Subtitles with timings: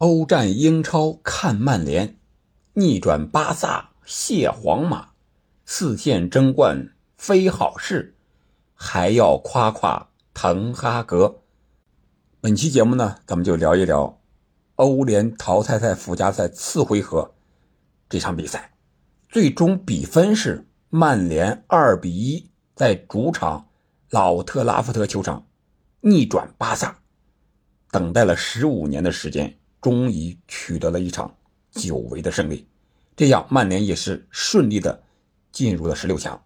[0.00, 2.16] 欧战英超看曼联，
[2.72, 5.10] 逆转巴萨谢皇马，
[5.66, 8.14] 四线争冠非好事，
[8.74, 11.42] 还要夸夸滕哈格。
[12.40, 14.18] 本期节目呢，咱们就聊一聊
[14.76, 17.34] 欧联淘汰赛附加赛次回合
[18.08, 18.72] 这场比赛，
[19.28, 23.68] 最终比分是曼联二比一在主场
[24.08, 25.46] 老特拉福德球场
[26.00, 27.00] 逆转巴萨，
[27.90, 29.59] 等待了十五年的时间。
[29.80, 31.34] 终于取得了一场
[31.72, 32.66] 久违的胜利，
[33.16, 35.02] 这样曼联也是顺利的
[35.50, 36.42] 进入了十六强。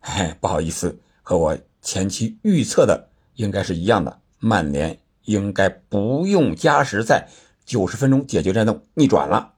[0.00, 7.28] 嘿，不好意思，和我前期预测的应该是一样的，曼联应该不用加时赛，
[7.64, 9.54] 九十分钟解决战斗逆转了。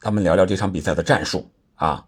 [0.00, 2.06] 咱们聊聊这场比赛的战术啊，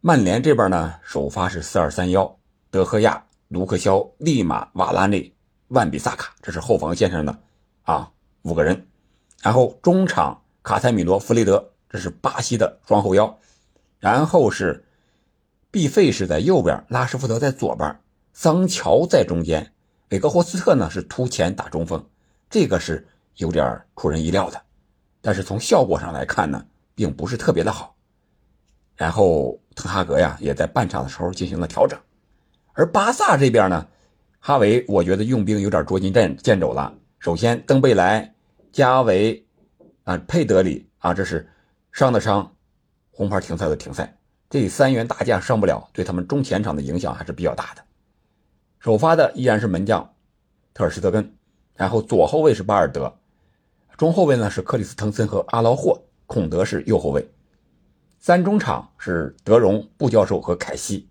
[0.00, 2.38] 曼联这边呢，首发是四二三幺，
[2.70, 5.34] 德赫亚、卢克肖、利马、瓦拉内、
[5.68, 7.38] 万比萨卡，这是后防线上的
[7.82, 8.10] 啊。
[8.42, 8.86] 五个人，
[9.42, 13.38] 然后中场卡塞米罗、弗雷德，这是巴西的双后腰，
[13.98, 14.84] 然后是
[15.70, 18.00] 毕费是在右边，拉什福德在左边，
[18.32, 19.72] 桑乔在中间，
[20.10, 22.04] 韦格霍斯特呢是突前打中锋，
[22.48, 24.62] 这个是有点出人意料的，
[25.20, 27.94] 但是从效果上来看呢，并不是特别的好。
[28.96, 31.98] 然后滕哈格呀也在半场的时候进行了调整，
[32.72, 33.86] 而巴萨这边呢，
[34.40, 36.94] 哈维我觉得用兵有点捉襟见见肘了。
[37.20, 38.34] 首先，登贝莱、
[38.78, 39.44] 加维、
[40.04, 41.50] 啊佩德里啊，这是
[41.90, 42.54] 伤的伤，
[43.10, 44.16] 红牌停赛的停赛，
[44.48, 47.82] 这三员大将上不了，对他们中前场的影响还是比较大的。
[48.78, 50.14] 首发的依然是门将
[50.72, 51.34] 特尔施特根，
[51.74, 53.12] 然后左后卫是巴尔德，
[53.96, 57.28] 中后卫呢是克里斯滕森和阿劳霍，孔德是右后卫，
[58.20, 61.08] 三中场是德容、布教授和凯西，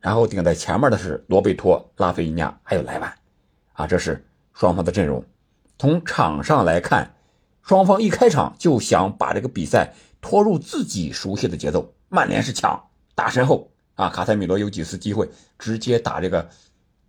[0.00, 3.14] 然后顶在前面的是罗贝托、拉菲尼亚还有莱万，
[3.74, 4.24] 啊，这是
[4.54, 5.22] 双方的阵容。
[5.82, 7.12] 从场上来看，
[7.60, 11.92] 双方一开场就想把这个比赛拖入自己熟悉的节奏。
[12.08, 12.80] 曼联是抢
[13.16, 16.48] 打身后啊，卡塞米罗有几次机会直接打这个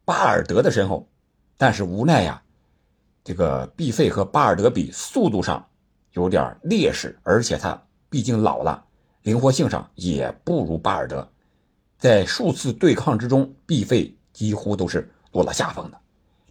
[0.05, 1.07] 巴尔德的身后，
[1.55, 2.41] 但是无奈呀，
[3.23, 5.63] 这个毕费和巴尔德比速度上
[6.13, 8.83] 有点劣势，而且他毕竟老了，
[9.21, 11.29] 灵活性上也不如巴尔德。
[11.99, 15.97] 在数次对抗之中，毕费几乎都是落了下风的，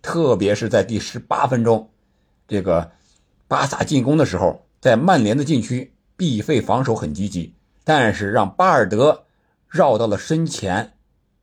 [0.01, 1.89] 特别是在第十八分钟。
[2.53, 2.93] 这个
[3.49, 9.25] 巴萨进攻的时候，在曼联的禁区，毕费防守很积极，但是让巴尔德
[9.67, 10.93] 绕到了身前，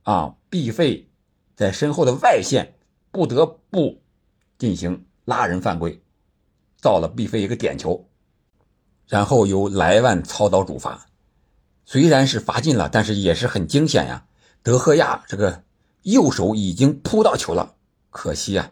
[0.04, 1.10] 啊，毕费
[1.56, 2.74] 在身后的外线
[3.10, 4.00] 不得不
[4.56, 6.00] 进行拉人犯规，
[6.76, 8.08] 造了毕费一个点球，
[9.08, 11.08] 然后由莱万操刀主罚，
[11.84, 14.24] 虽然是罚进了，但是也是很惊险呀。
[14.62, 15.64] 德赫亚这个
[16.02, 17.74] 右手已经扑到球了，
[18.10, 18.70] 可惜啊，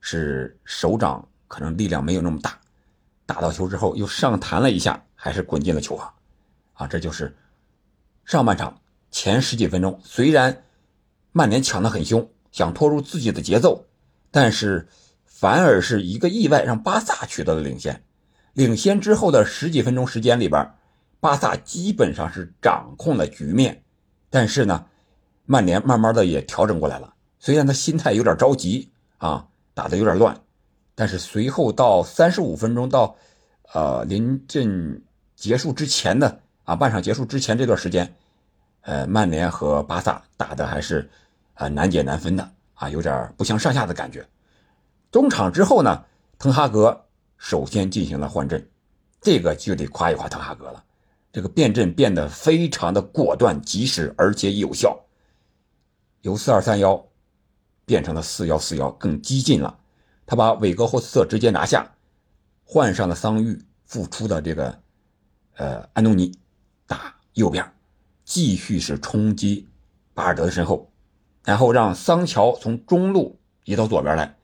[0.00, 1.28] 是手掌。
[1.52, 2.58] 可能力量没有那么大，
[3.26, 6.14] 打到球之后又上弹了一下，还是滚进了球网，
[6.72, 7.36] 啊，这就是
[8.24, 8.80] 上半场
[9.10, 10.00] 前十几分钟。
[10.02, 10.64] 虽然
[11.30, 13.84] 曼联抢得很凶，想拖入自己的节奏，
[14.30, 14.88] 但是
[15.26, 18.02] 反而是一个意外，让巴萨取得了领先。
[18.54, 20.72] 领先之后的十几分钟时间里边，
[21.20, 23.84] 巴萨基本上是掌控了局面，
[24.30, 24.86] 但是呢，
[25.44, 27.12] 曼联慢慢的也调整过来了。
[27.38, 30.41] 虽然他心态有点着急啊，打的有点乱。
[30.94, 33.16] 但是随后到三十五分钟到，
[33.72, 35.02] 呃临阵
[35.34, 38.14] 结束之前的啊半场结束之前这段时间，
[38.82, 41.10] 呃曼联和巴萨打的还是
[41.54, 44.26] 啊难解难分的啊有点不相上下的感觉。
[45.10, 46.04] 中场之后呢，
[46.38, 47.06] 滕哈格
[47.38, 48.68] 首先进行了换阵，
[49.20, 50.84] 这个就得夸一夸滕哈格了，
[51.32, 54.98] 这个变阵变得非常的果断及时而且有效，
[56.20, 57.02] 由四二三幺
[57.86, 59.78] 变成了四幺四幺更激进了。
[60.24, 61.94] 他把韦格霍斯特直接拿下，
[62.64, 64.80] 换上了桑玉复出的这个，
[65.56, 66.38] 呃，安东尼
[66.86, 67.74] 打右边，
[68.24, 69.68] 继续是冲击
[70.14, 70.90] 巴尔德的身后，
[71.44, 74.36] 然后让桑乔从中路移到左边来，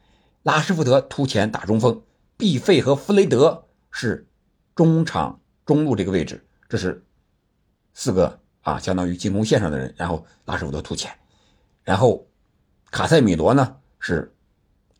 [0.42, 2.02] 拉什福德突前打中锋，
[2.36, 4.26] 毕费和弗雷德是
[4.74, 7.04] 中场中路这个位置，这是
[7.94, 11.10] 四个啊，相当于进攻线上的人，然后拉什福德突前，
[11.84, 12.26] 然后
[12.90, 14.34] 卡塞米罗呢是。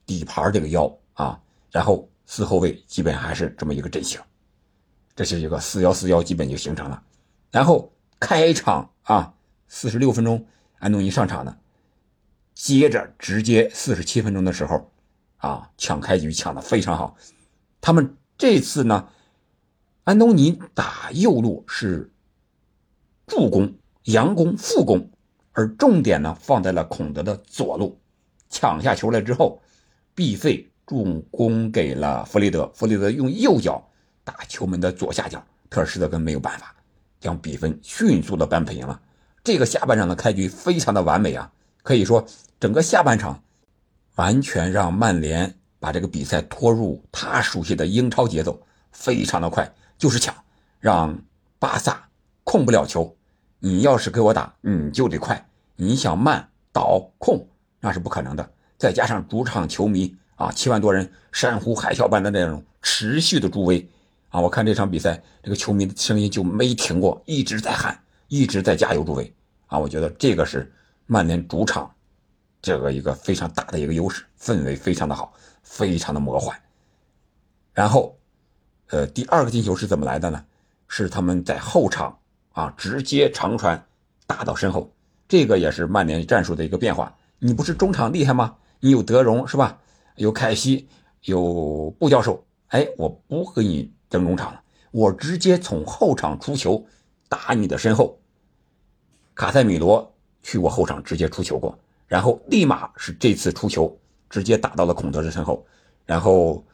[0.09, 1.39] 底盘这个腰啊，
[1.71, 4.19] 然后四后卫基本还是这么一个阵型，
[5.15, 7.03] 这是一个四幺四幺基本就形成了。
[7.51, 9.35] 然后开场啊，
[9.69, 10.47] 四十六分钟
[10.79, 11.55] 安东尼上场呢，
[12.55, 14.91] 接着直接四十七分钟的时候
[15.37, 17.15] 啊，抢开局抢的非常好。
[17.83, 19.11] 他们这次呢，
[20.05, 22.11] 安东尼打右路是
[23.27, 25.11] 助攻、佯攻、副攻，
[25.53, 28.01] 而重点呢放在了孔德的左路，
[28.49, 29.61] 抢下球来之后。
[30.19, 33.81] 毕费助攻给了弗雷德，弗雷德用右脚
[34.25, 36.75] 打球门的左下角，特尔施特根没有办法，
[37.21, 39.01] 将比分迅速的扳平了。
[39.45, 41.53] 这个下半场的开局非常的完美啊，
[41.85, 42.27] 可以说
[42.59, 43.41] 整个下半场
[44.17, 48.61] 完全让曼联把这个比赛拖入他熟悉的英超节奏，
[48.91, 50.35] 非常的快，就是抢，
[50.81, 51.17] 让
[51.61, 52.09] 巴萨
[52.43, 53.17] 控不了球。
[53.61, 57.47] 你要是给我打，你就得快，你想慢倒控
[57.79, 58.51] 那是不可能的。
[58.79, 63.87] 再加上主场球迷啊，七万多人山呼海啸般的那种持续的助威
[64.29, 69.35] 啊，我看这场比赛，这个球迷的声音就没停过，一直在喊，一直在加油助威
[69.67, 69.79] 啊。
[69.79, 70.73] 我觉得这个是
[71.07, 71.93] 曼联主场
[72.63, 75.33] 这个一个非常大的一个优势，氛围非常的好，
[75.65, 76.57] 非常的魔幻。
[77.75, 78.17] 然后，
[78.91, 80.45] 呃，第二个进球是怎么来的呢？
[80.87, 82.17] 是他们在后场
[82.53, 83.85] 啊，直接长传
[84.27, 84.93] 打到身后，
[85.27, 87.13] 这个也是曼联战术的一个变化。
[87.41, 88.57] 你不是中场厉害吗？
[88.81, 89.79] 你有德容是吧？
[90.17, 90.89] 有凯西，
[91.23, 92.45] 有布教授。
[92.69, 96.85] 哎，我不和你争中场了，我直接从后场出球
[97.29, 98.21] 打你的身后。
[99.35, 103.99] 卡塞米罗去过后场直接出球过，然后立马是这次出球
[104.29, 105.65] 直接打到了孔德的身后。
[106.05, 106.65] 然后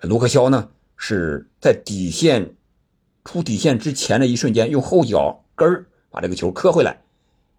[0.00, 2.56] 卢克肖呢是在底线
[3.24, 7.02] 出底线之前的一瞬间用后脚跟把这个球磕回来，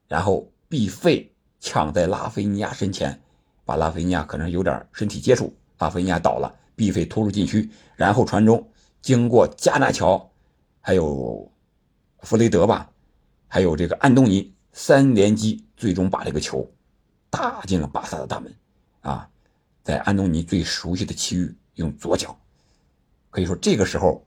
[0.08, 3.22] 然后毕费抢在拉菲尼亚身前。
[3.66, 8.70] 把拉菲尼亚可能有点身体接触，拉菲尼亚倒了，毕费突入禁区，然后传中，
[9.02, 10.32] 经过加纳乔，
[10.80, 11.52] 还有
[12.20, 12.88] 弗雷德吧，
[13.48, 16.72] 还有这个安东尼三连击，最终把这个球
[17.32, 18.54] 打进了巴萨的大门。
[19.02, 19.28] 啊，
[19.84, 22.38] 在安东尼最熟悉的区域用左脚，
[23.32, 24.24] 可以说这个时候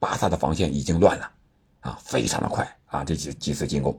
[0.00, 1.30] 巴萨的防线已经乱了，
[1.80, 3.96] 啊，非常的快啊，这几几次进攻，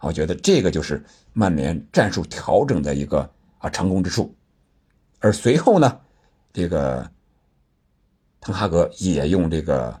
[0.00, 1.04] 我觉得这个就是
[1.34, 3.30] 曼联战术调整的一个。
[3.58, 4.34] 啊，成功之处，
[5.18, 6.00] 而随后呢，
[6.52, 7.10] 这个
[8.40, 9.98] 滕哈格也用这个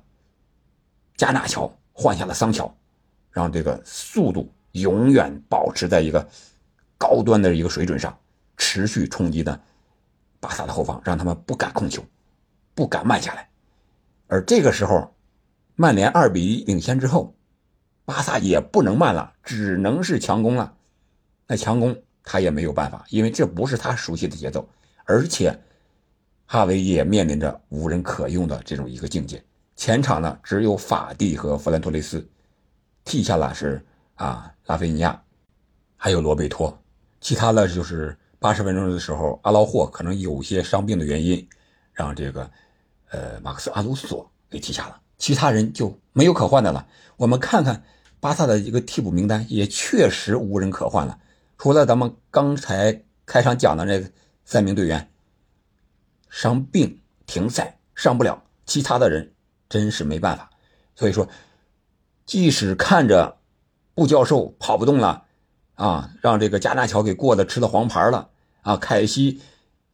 [1.16, 2.72] 加纳乔换下了桑乔，
[3.30, 6.28] 让这个速度永远保持在一个
[6.98, 8.16] 高端的一个水准上，
[8.58, 9.58] 持续冲击的
[10.38, 12.04] 巴萨的后方，让他们不敢控球，
[12.74, 13.48] 不敢慢下来。
[14.26, 15.14] 而这个时候，
[15.76, 17.34] 曼联二比一领先之后，
[18.04, 20.76] 巴萨也不能慢了，只能是强攻了。
[21.46, 22.02] 那强攻。
[22.26, 24.68] 他也没有办法，因为这不是他熟悉的节奏，
[25.04, 25.56] 而且
[26.44, 29.40] 哈维也面临着无人可用的这种一个境界。
[29.76, 32.28] 前场呢，只有法蒂和弗兰托雷斯，
[33.04, 33.80] 替下了是
[34.16, 35.22] 啊拉菲尼亚，
[35.96, 36.76] 还有罗贝托，
[37.20, 41.48] 其他的就是八十分钟的时候，阿劳霍可能有些伤病的原因，
[41.92, 42.50] 让这个
[43.10, 46.84] 呃马克思阿鲁索给替下了，其他人就没有可换的了。
[47.16, 47.84] 我们看看
[48.18, 51.16] 巴萨的一个替补名单，也确实无人可换了。
[51.58, 54.04] 除了咱们刚才开场讲的那
[54.44, 55.10] 三名队员
[56.28, 59.32] 伤病停赛上不了，其他的人
[59.68, 60.50] 真是没办法。
[60.94, 61.28] 所以说，
[62.24, 63.38] 即使看着
[63.94, 65.24] 布教授跑不动了
[65.74, 68.30] 啊，让这个加纳乔给过的吃了黄牌了
[68.62, 69.40] 啊，凯西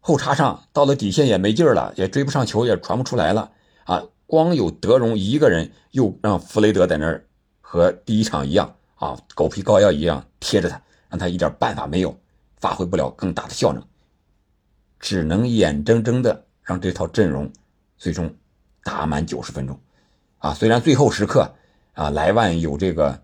[0.00, 3.52] 后插上到了底线也没劲儿了，也追不上球，也传不出来了
[3.84, 4.04] 啊。
[4.26, 7.26] 光有德容一个人，又让弗雷德在那儿
[7.60, 10.80] 和第一场一样啊，狗皮膏药一样贴着他。
[11.12, 12.18] 让他一点办法没有，
[12.56, 13.84] 发挥不了更大的效能，
[14.98, 17.52] 只能眼睁睁的让这套阵容
[17.98, 18.34] 最终
[18.82, 19.78] 打满九十分钟。
[20.38, 21.54] 啊，虽然最后时刻
[21.92, 23.22] 啊莱万有这个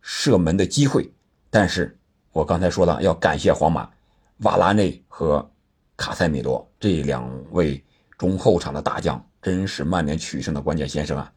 [0.00, 1.08] 射门的机会，
[1.50, 1.96] 但是
[2.32, 3.88] 我刚才说了，要感谢皇马
[4.38, 5.48] 瓦拉内和
[5.96, 7.80] 卡塞米罗这两位
[8.18, 11.32] 中后场的大将，真是曼联取胜的关键先生啊！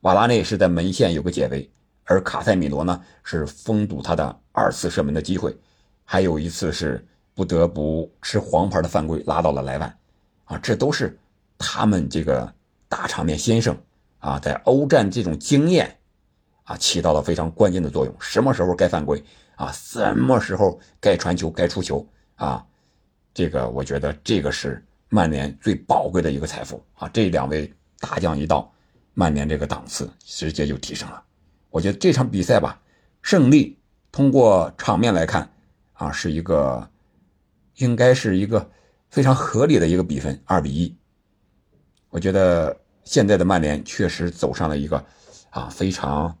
[0.00, 1.70] 瓦拉内是在门线有个解围。
[2.04, 5.56] 而卡塞米罗呢，是封堵他的二次射门的机会，
[6.04, 7.04] 还有一次是
[7.34, 9.98] 不得不吃黄牌的犯规拉到了莱万，
[10.44, 11.18] 啊，这都是
[11.56, 12.52] 他们这个
[12.88, 13.76] 大场面先生
[14.18, 15.96] 啊，在欧战这种经验
[16.64, 18.14] 啊，起到了非常关键的作用。
[18.20, 19.22] 什么时候该犯规
[19.56, 19.70] 啊？
[19.72, 22.64] 什么时候该传球、该出球啊？
[23.32, 27.08] 这个我觉得这个是曼联最宝贵的一个财富啊！
[27.12, 28.70] 这两位大将一到，
[29.14, 31.22] 曼联这个档次直接就提升了。
[31.72, 32.82] 我觉得这场比赛吧，
[33.22, 33.78] 胜利
[34.12, 35.50] 通过场面来看，
[35.94, 36.90] 啊，是一个，
[37.76, 38.70] 应该是一个
[39.08, 40.94] 非常合理的一个比分，二比一。
[42.10, 45.02] 我觉得现在的曼联确实走上了一个，
[45.48, 46.36] 啊，非常，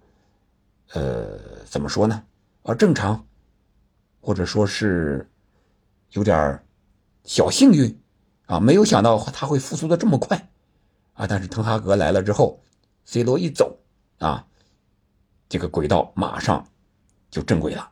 [0.92, 2.22] 呃，怎么说呢？
[2.64, 3.26] 啊，正常，
[4.20, 5.26] 或者说是
[6.10, 6.62] 有点
[7.24, 7.98] 小幸运，
[8.44, 10.50] 啊，没有想到他会复苏的这么快，
[11.14, 12.62] 啊，但是滕哈格来了之后
[13.06, 13.78] ，C 罗一走，
[14.18, 14.46] 啊。
[15.52, 16.66] 这个轨道马上
[17.30, 17.86] 就正轨了，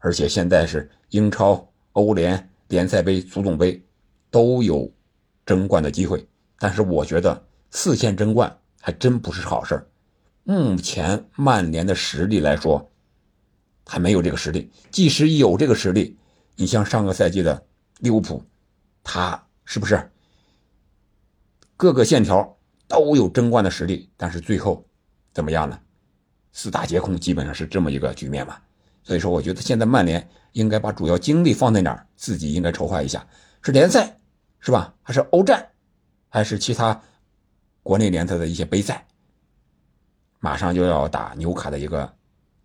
[0.00, 3.82] 而且现在是英超、欧联、联赛杯、足总杯
[4.30, 4.92] 都有
[5.46, 6.28] 争冠的机会。
[6.58, 9.82] 但是我觉得四线争冠还真不是好事
[10.44, 12.90] 目前曼联的实力来说，
[13.86, 14.70] 还没有这个实力。
[14.90, 16.18] 即使有这个实力，
[16.54, 17.64] 你像上个赛季的
[18.00, 18.44] 利物浦，
[19.02, 20.10] 他是不是
[21.78, 24.10] 各个线条都有争冠的实力？
[24.18, 24.84] 但是最后
[25.32, 25.80] 怎么样呢？
[26.52, 28.56] 四大皆空，基本上是这么一个局面嘛。
[29.02, 32.06] 所以说，我觉得现在曼联应该把主要精力放在哪儿？
[32.16, 33.26] 自己应该筹划一下，
[33.62, 34.18] 是联赛，
[34.60, 34.94] 是吧？
[35.02, 35.68] 还是欧战？
[36.28, 37.00] 还是其他
[37.82, 39.04] 国内联赛的一些杯赛，
[40.38, 42.12] 马上就要打纽卡的一个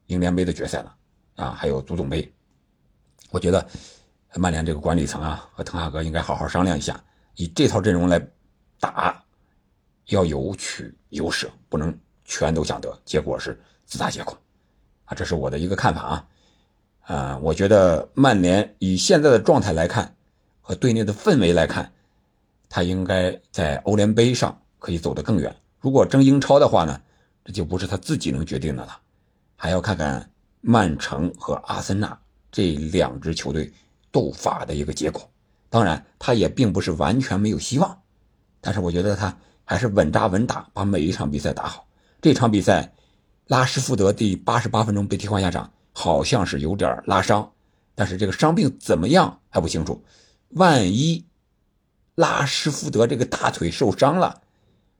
[0.07, 0.95] 英联杯的决赛了
[1.35, 1.51] 啊！
[1.51, 2.31] 还有足总杯，
[3.31, 3.65] 我觉得
[4.35, 7.01] 曼联这个管理层啊和滕哈格应该好好商量一下，
[7.35, 8.19] 以这套阵容来
[8.79, 9.23] 打，
[10.07, 14.37] 要有取有舍，不能全都想得，结果是自大皆空
[15.05, 15.13] 啊！
[15.15, 16.27] 这是我的一个看法啊！
[17.01, 20.15] 啊，我觉得曼联以现在的状态来看
[20.61, 21.91] 和队内的氛围来看。
[22.67, 25.55] 他应该在欧联杯上可以走得更远。
[25.79, 26.99] 如果争英超的话呢，
[27.45, 28.99] 这就不是他自己能决定的了，
[29.55, 32.19] 还要看看曼城和阿森纳
[32.51, 33.71] 这两支球队
[34.11, 35.29] 斗法的一个结果。
[35.69, 37.97] 当然，他也并不是完全没有希望，
[38.59, 41.87] 但是我觉得他还是稳扎稳打，把每一场比赛打好。
[42.21, 42.91] 这场比赛，
[43.47, 47.51] 拉什福德第八十八分钟被替换下场，好像是有点拉伤，
[47.93, 50.03] 但是这个伤病怎么样还不清楚，
[50.49, 51.25] 万一。
[52.15, 54.41] 拉什福德这个大腿受伤了，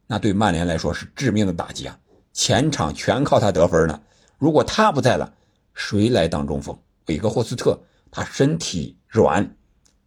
[0.05, 1.97] 那对曼联来说是致命的打击啊！
[2.33, 4.01] 前场全靠他得分呢。
[4.37, 5.33] 如果他不在了，
[5.73, 6.77] 谁来当中锋？
[7.05, 7.79] 韦格霍斯特
[8.11, 9.55] 他身体软，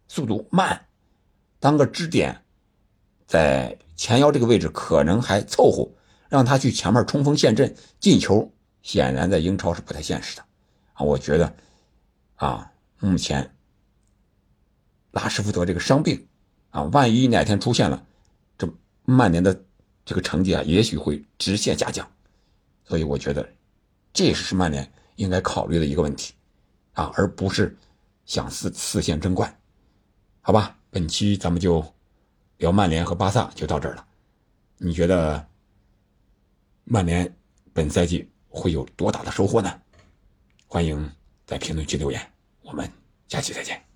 [0.07, 0.85] 速度慢，
[1.59, 2.43] 当个支点，
[3.25, 5.89] 在前腰这个位置可能还凑合，
[6.29, 8.49] 让他去前面冲锋陷阵进球，
[8.81, 10.45] 显然在英超是不太现实的
[10.93, 11.03] 啊！
[11.03, 11.53] 我觉得，
[12.35, 13.53] 啊，目前
[15.11, 16.25] 拉什福德这个伤病。
[16.71, 18.05] 啊，万一哪天出现了，
[18.55, 18.71] 这
[19.03, 19.59] 曼联的
[20.05, 22.07] 这个成绩啊，也许会直线下降，
[22.85, 23.49] 所以我觉得
[24.13, 26.35] 这也是曼联应该考虑的一个问题，
[26.93, 27.75] 啊，而不是
[28.27, 29.51] 想四四线争冠，
[30.41, 30.77] 好吧？
[30.91, 31.83] 本期咱们就
[32.57, 34.05] 聊曼联和巴萨就到这儿了，
[34.77, 35.43] 你觉得
[36.91, 37.31] 曼联
[37.71, 39.71] 本赛季会有多大的收获呢？
[40.65, 41.07] 欢迎
[41.45, 42.19] 在评论区留言，
[42.63, 42.91] 我们
[43.27, 43.88] 下期再见。